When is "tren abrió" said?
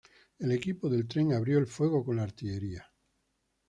1.07-1.59